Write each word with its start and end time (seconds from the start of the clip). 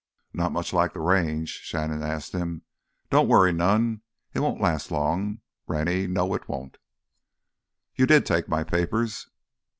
"Not 0.33 0.51
much 0.51 0.73
like 0.73 0.93
th' 0.93 0.99
Range?" 0.99 1.47
Shannon 1.47 2.01
asked 2.01 2.31
him. 2.33 2.63
"Don't 3.11 3.27
worry 3.27 3.53
none—it 3.53 4.39
won't 4.39 4.59
last 4.59 4.89
long, 4.89 5.41
Rennie, 5.67 6.07
no, 6.07 6.33
it 6.33 6.49
won't!" 6.49 6.79
"You 7.93 8.07
did 8.07 8.25
take 8.25 8.49
my 8.49 8.63
papers." 8.63 9.29